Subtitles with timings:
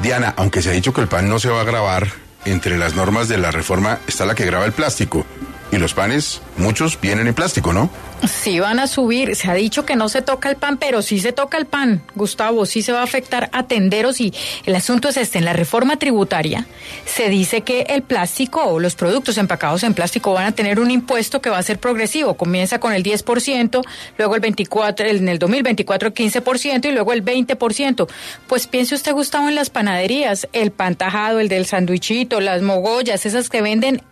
[0.00, 2.08] Diana, aunque se ha dicho que el pan no se va a grabar,
[2.44, 5.26] entre las normas de la reforma está la que graba el plástico.
[5.70, 7.90] Y los panes, muchos vienen en plástico, ¿no?
[8.26, 9.36] Sí van a subir.
[9.36, 12.02] Se ha dicho que no se toca el pan, pero sí se toca el pan.
[12.14, 14.32] Gustavo, sí se va a afectar a tenderos y
[14.64, 15.38] el asunto es este.
[15.38, 16.66] En la reforma tributaria
[17.04, 20.90] se dice que el plástico o los productos empacados en plástico van a tener un
[20.90, 22.34] impuesto que va a ser progresivo.
[22.34, 23.84] Comienza con el 10%,
[24.16, 28.08] luego el 24, en el 2024 el 15% y luego el 20%.
[28.46, 33.26] Pues piense usted, Gustavo, en las panaderías, el pan tajado, el del sandwichito, las mogollas,
[33.26, 34.02] esas que venden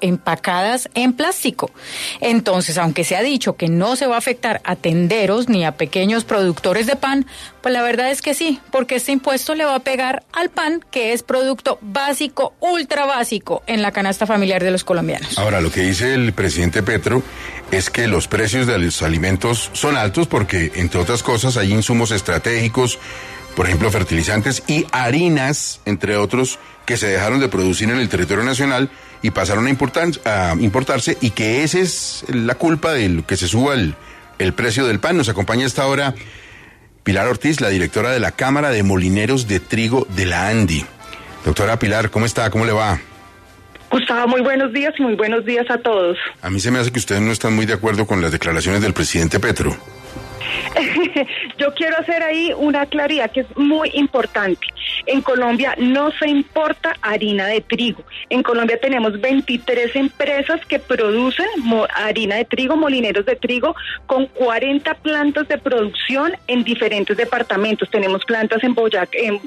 [0.00, 1.70] empacadas en plástico.
[2.20, 5.72] Entonces, aunque se ha dicho que no se va a afectar a tenderos ni a
[5.72, 7.26] pequeños productores de pan,
[7.60, 10.84] pues la verdad es que sí, porque este impuesto le va a pegar al pan,
[10.90, 15.38] que es producto básico, ultra básico en la canasta familiar de los colombianos.
[15.38, 17.22] Ahora, lo que dice el presidente Petro
[17.70, 22.10] es que los precios de los alimentos son altos porque, entre otras cosas, hay insumos
[22.10, 22.98] estratégicos,
[23.56, 28.44] por ejemplo, fertilizantes y harinas, entre otros, que se dejaron de producir en el territorio
[28.44, 28.90] nacional
[29.22, 29.70] y pasaron a,
[30.58, 33.94] importarse y que esa es la culpa de que se suba el,
[34.38, 35.16] el precio del pan.
[35.16, 36.14] Nos acompaña esta hora
[37.04, 40.84] Pilar Ortiz, la directora de la Cámara de Molineros de Trigo de la Andi.
[41.44, 42.50] Doctora Pilar, ¿cómo está?
[42.50, 43.00] ¿Cómo le va?
[43.90, 46.16] Gustavo, muy buenos días y muy buenos días a todos.
[46.40, 48.80] A mí se me hace que ustedes no están muy de acuerdo con las declaraciones
[48.80, 49.76] del presidente Petro.
[51.58, 54.66] Yo quiero hacer ahí una claridad que es muy importante.
[55.06, 58.04] En Colombia no se importa harina de trigo.
[58.30, 61.46] En Colombia tenemos 23 empresas que producen
[61.94, 63.74] harina de trigo, molineros de trigo,
[64.06, 67.90] con 40 plantas de producción en diferentes departamentos.
[67.90, 68.74] Tenemos plantas en,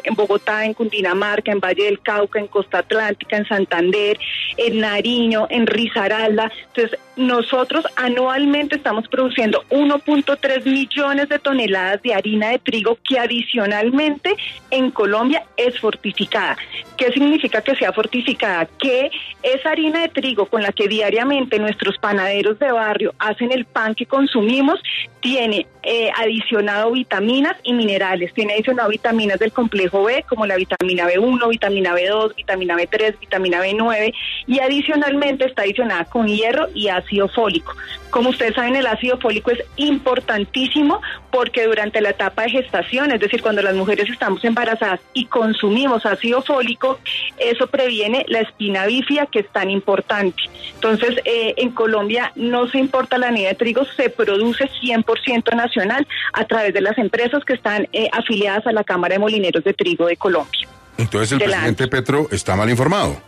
[0.03, 4.17] en, Bogotá, en Cundinamarca, en Valle del Cauca, en Costa Atlántica, en Santander,
[4.57, 6.51] en Nariño, en Risaralda.
[6.67, 14.35] Entonces, nosotros anualmente estamos produciendo 1.3 millones de toneladas de harina de trigo que adicionalmente
[14.69, 16.57] en Colombia es fortificada.
[16.97, 18.68] ¿Qué significa que sea fortificada?
[18.79, 19.12] Que
[19.44, 23.95] esa harina de trigo con la que diariamente nuestros panaderos de barrio hacen el pan
[23.95, 24.79] que consumimos
[25.19, 28.34] tiene eh, adicionado vitaminas y minerales.
[28.34, 33.62] Tiene adicionado vitaminas del complejo B, como la vitamina B1, vitamina B2, vitamina B3, vitamina
[33.63, 34.13] B9,
[34.47, 37.74] y adicionalmente está adicionada con hierro y ácido fólico.
[38.09, 41.01] Como ustedes saben, el ácido fólico es importantísimo
[41.35, 46.06] porque durante la etapa de gestación, es decir, cuando las mujeres estamos embarazadas y consumimos
[46.06, 46.97] ácido fólico,
[47.38, 50.41] eso previene la espina bífida, que es tan importante.
[50.75, 56.07] Entonces, eh, en Colombia no se importa la anida de trigo, se produce 100% nacional
[56.31, 59.74] a través de las empresas que están eh, afiliadas a la Cámara de Molineros de
[59.74, 60.69] Trigo de Colombia.
[60.97, 63.22] Entonces el presidente Petro está mal informado.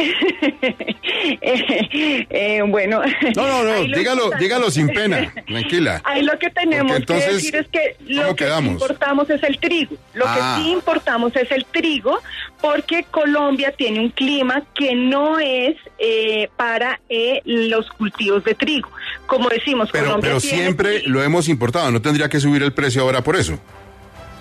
[1.42, 3.02] eh, bueno.
[3.36, 6.00] No, no, no, dígalo, dígalo sin pena, tranquila.
[6.04, 9.96] Ahí lo que tenemos que decir es que lo que importamos es el trigo.
[10.14, 10.60] Lo que ah.
[10.60, 12.18] sí importamos es el trigo
[12.60, 18.90] porque Colombia tiene un clima que no es eh, para eh, los cultivos de trigo.
[19.26, 23.22] Como decimos, pero, pero siempre lo hemos importado, ¿no tendría que subir el precio ahora
[23.22, 23.58] por eso?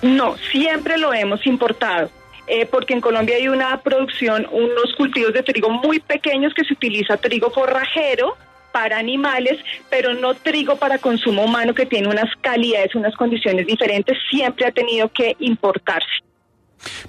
[0.01, 2.09] No, siempre lo hemos importado.
[2.51, 6.73] Eh, porque en Colombia hay una producción, unos cultivos de trigo muy pequeños que se
[6.73, 8.35] utiliza trigo forrajero
[8.71, 14.17] para animales, pero no trigo para consumo humano que tiene unas calidades, unas condiciones diferentes,
[14.31, 16.09] siempre ha tenido que importarse.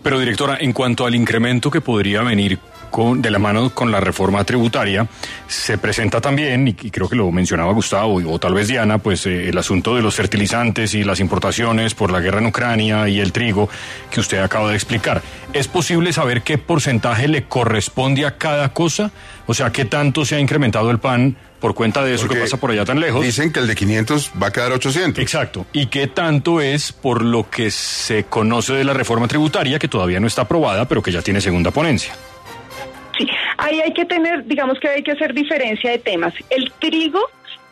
[0.03, 2.59] Pero directora, en cuanto al incremento que podría venir
[2.91, 5.07] con, de la mano con la reforma tributaria,
[5.47, 9.49] se presenta también, y, creo que lo mencionaba Gustavo o tal vez Diana, pues eh,
[9.49, 13.33] el asunto de los fertilizantes y las importaciones por la guerra en Ucrania y el
[13.33, 13.69] trigo
[14.11, 15.23] que usted acaba de explicar.
[15.53, 19.11] ¿Es posible saber qué porcentaje le corresponde a cada cosa?
[19.47, 21.37] O sea, ¿qué tanto se ha incrementado el pan?
[21.61, 23.23] por cuenta de eso que pasa por allá tan lejos.
[23.23, 25.23] Dicen que el de 500 va a quedar 800.
[25.23, 25.67] Exacto.
[25.73, 30.19] ¿Y qué tanto es por lo que se conoce de la reforma tributaria, que todavía
[30.19, 32.15] no está aprobada, pero que ya tiene segunda ponencia?
[33.63, 36.33] Ahí hay que tener, digamos que hay que hacer diferencia de temas.
[36.49, 37.21] El trigo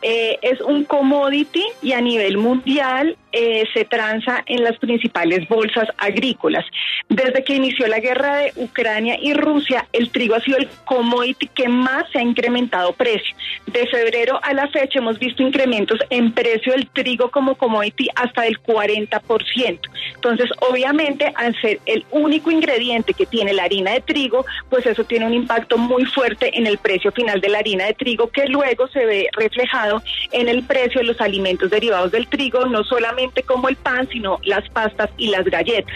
[0.03, 5.87] eh, es un commodity y a nivel mundial eh, se transa en las principales bolsas
[5.97, 6.63] agrícolas.
[7.09, 11.47] Desde que inició la guerra de Ucrania y Rusia, el trigo ha sido el commodity
[11.47, 13.35] que más se ha incrementado precio.
[13.65, 18.43] De febrero a la fecha hemos visto incrementos en precio del trigo como commodity hasta
[18.43, 19.79] del 40%.
[20.19, 25.05] Entonces, obviamente, al ser el único ingrediente que tiene la harina de trigo, pues eso
[25.05, 28.45] tiene un impacto muy fuerte en el precio final de la harina de trigo, que
[28.47, 33.43] luego se ve reflejado en el precio de los alimentos derivados del trigo, no solamente
[33.43, 35.95] como el pan, sino las pastas y las galletas.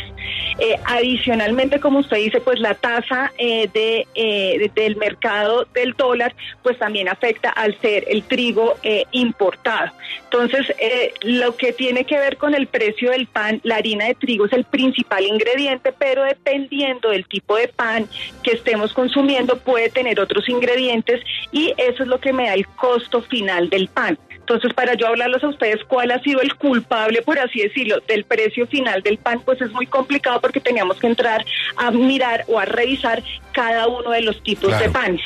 [0.59, 6.33] Eh, adicionalmente, como usted dice, pues la tasa eh, de, eh, del mercado del dólar,
[6.61, 8.75] pues también afecta al ser el trigo
[9.11, 9.91] importado.
[10.25, 10.73] Entonces,
[11.21, 14.54] lo que tiene que ver con el precio del pan, la harina de trigo es
[14.54, 18.07] el principal ingrediente, pero dependiendo del tipo de pan
[18.44, 21.21] que estemos consumiendo, puede tener otros ingredientes
[21.51, 24.18] y eso es lo que me da el costo final del pan.
[24.43, 28.25] Entonces, para yo hablarles a ustedes cuál ha sido el culpable, por así decirlo, del
[28.25, 31.45] precio final del pan, pues es muy complicado porque teníamos que entrar
[31.77, 33.23] a mirar o a revisar
[33.53, 35.21] cada uno de los tipos de panes.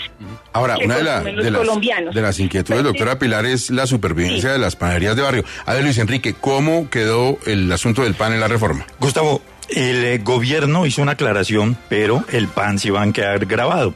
[0.54, 5.16] Ahora, una de, las, de las inquietudes, doctora Pilar, es la supervivencia de las panaderías
[5.16, 5.44] de barrio.
[5.66, 8.86] A ver, Luis Enrique, ¿cómo quedó el asunto del pan en la reforma?
[9.00, 13.96] Gustavo, el eh, gobierno hizo una aclaración, pero el pan sí va a quedar grabado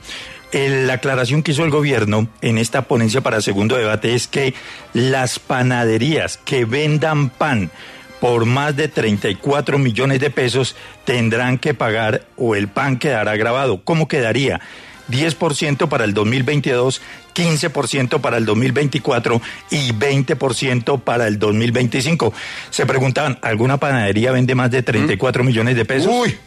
[0.53, 4.53] la aclaración que hizo el gobierno en esta ponencia para segundo debate es que
[4.93, 7.71] las panaderías que vendan pan
[8.19, 10.75] por más de 34 millones de pesos
[11.05, 13.81] tendrán que pagar o el pan quedará grabado.
[13.83, 14.61] ¿Cómo quedaría?
[15.09, 17.01] 10% para el 2022,
[17.33, 22.33] 15% para el 2024 y 20% para el 2025.
[22.69, 26.11] Se preguntaban, ¿alguna panadería vende más de 34 millones de pesos?
[26.13, 26.37] Uy.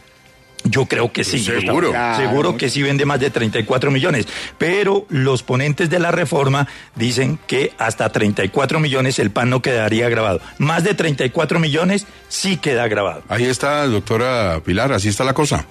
[0.65, 1.39] Yo creo que sí.
[1.39, 1.93] Seguro.
[2.17, 4.27] Seguro que sí vende más de 34 millones.
[4.57, 10.09] Pero los ponentes de la reforma dicen que hasta 34 millones el pan no quedaría
[10.09, 10.41] grabado.
[10.57, 13.23] Más de 34 millones sí queda grabado.
[13.29, 15.65] Ahí está, doctora Pilar, así está la cosa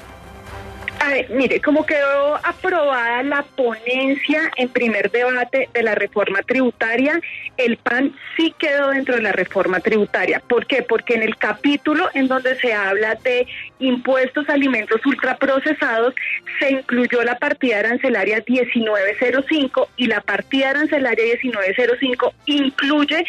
[1.30, 7.20] mire, como quedó aprobada la ponencia en primer debate de la reforma tributaria,
[7.56, 10.40] el PAN sí quedó dentro de la reforma tributaria.
[10.40, 10.82] ¿Por qué?
[10.82, 13.46] Porque en el capítulo en donde se habla de
[13.78, 16.14] impuestos a alimentos ultraprocesados,
[16.58, 23.24] se incluyó la partida arancelaria 1905 y la partida arancelaria 1905 incluye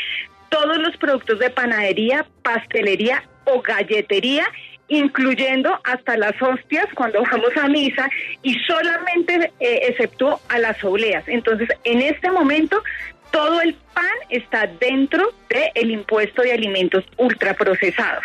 [0.49, 4.47] todos los productos de panadería, pastelería o galletería
[4.87, 8.09] incluyendo hasta las hostias cuando vamos a misa
[8.43, 11.23] y solamente eh, exceptuó a las obleas.
[11.27, 12.81] Entonces, en este momento,
[13.31, 18.23] todo el pan está dentro del impuesto de alimentos ultraprocesados.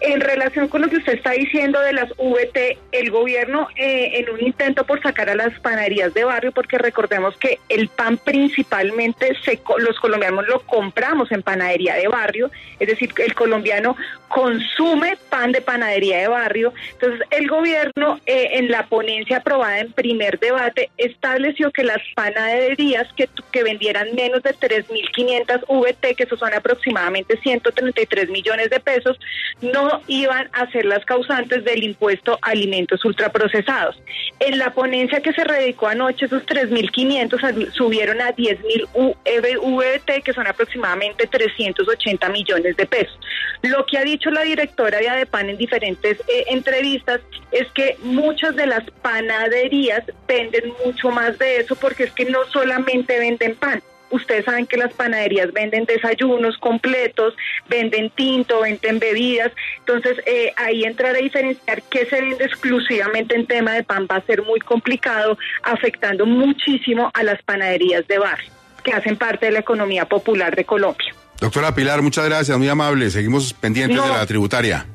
[0.00, 4.30] En relación con lo que usted está diciendo de las VT, el gobierno eh, en
[4.30, 9.34] un intento por sacar a las panaderías de barrio, porque recordemos que el pan principalmente
[9.44, 13.96] se, los colombianos lo compramos en panadería de barrio, es decir, el colombiano
[14.28, 16.74] consume pan de panadería de barrio.
[16.92, 23.12] Entonces, el gobierno eh, en la ponencia aprobada en primer debate estableció que las panaderías
[23.12, 29.18] que, que vendieran menos de 3.500 VT, que eso son aproximadamente 133 millones de pesos,
[29.60, 34.00] no iban a ser las causantes del impuesto a alimentos ultraprocesados.
[34.40, 40.46] En la ponencia que se redicó anoche, esos 3.500 subieron a 10.000 VT, que son
[40.46, 43.18] aproximadamente 380 millones de pesos.
[43.62, 47.20] Lo que ha dicho la directora de ADEPAN en diferentes eh, entrevistas
[47.50, 52.44] es que muchas de las panaderías venden mucho más de eso porque es que no
[52.52, 53.82] solamente venden pan,
[54.14, 57.34] Ustedes saben que las panaderías venden desayunos completos,
[57.68, 59.50] venden tinto, venden bebidas.
[59.80, 64.16] Entonces, eh, ahí entrar a diferenciar qué se vende exclusivamente en tema de pan va
[64.16, 68.52] a ser muy complicado, afectando muchísimo a las panaderías de barrio,
[68.84, 71.12] que hacen parte de la economía popular de Colombia.
[71.40, 73.10] Doctora Pilar, muchas gracias, muy amable.
[73.10, 74.86] Seguimos pendientes de la tributaria.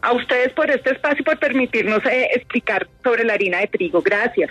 [0.00, 4.00] A ustedes por este espacio y por permitirnos eh, explicar sobre la harina de trigo.
[4.00, 4.50] Gracias.